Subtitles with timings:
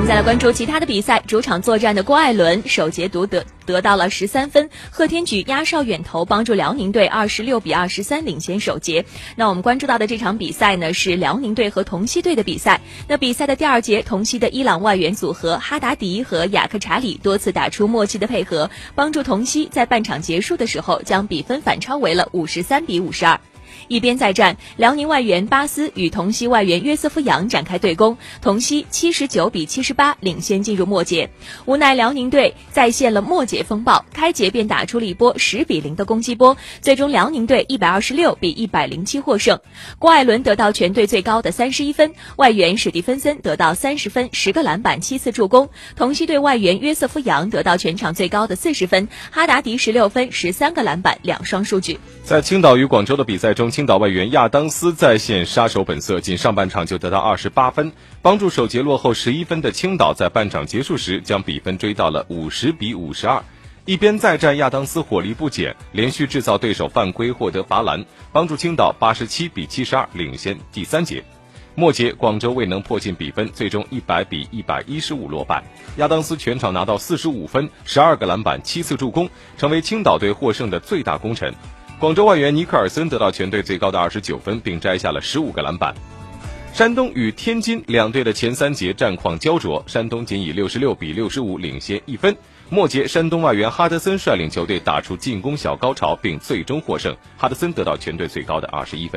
[0.00, 9.04] 我们再来关注其他的比赛，主场作战的郭艾伦首节独得得到了十三分，贺天举压哨远投，帮助辽宁队二十六比二十三领先首节。
[9.36, 12.80] 那我们关注到的这场比赛呢，是辽宁队和同曦队的比赛。
[13.06, 23.38] 那比赛的第二节，同曦的伊朗外援组合哈达迪和雅克查里多次打出默契的配合，帮助同曦在半场结束的时候将比分反超为了五十三比五十二。
[23.88, 31.30] 一边再战，辽宁外援巴斯与同曦外援约瑟夫杨展开对攻，同曦七十九比七十八领先进入末节。
[31.66, 39.58] 无奈辽宁队再现了末节风暴，开节便打出了一波十比零的攻击波，最终辽宁队一百二十六比一百零七获胜。
[39.98, 45.68] 郭艾伦得到全队最高的三十一分，外援史蒂芬森得到三十分、十个篮板、七次助攻。
[45.96, 51.98] 同曦队外援约瑟夫杨得到全场最高的四十分，哈达迪十六分、十三个篮板，两双数据。
[52.22, 53.70] 在青岛与广州的比赛中。
[53.70, 57.92] 青岛外援亚当斯再现杀手本色，仅上半场就得到二十八分，
[58.22, 63.42] 帮助首节落后十一分的青岛在半场结束时将比分追到了五十比五十二。
[63.84, 71.22] 一边再战，亚当斯火力不减，连续制造对手犯规，获得罚篮，帮助青岛八十七比七十二领先第三节。
[71.74, 75.62] 末节，广州未能破进比分，最终一百比一百一十五落败。
[75.98, 81.54] 亚当斯全场拿到四十五分、十二个篮板、七次助攻，成为青岛队获胜的最大功臣。
[82.00, 85.94] 广州外援尼克尔森得到全队最高的二十九分，并摘下了十五个篮板。
[86.72, 92.34] 山东与天津两队的前三节战况焦灼，山东仅以六十六比六十五领先一分。
[92.70, 97.14] 末节，山东外援哈德森率领球队打出进攻小高潮，并最终获胜。
[97.36, 99.08] 哈德森得到全队最高的二十一分。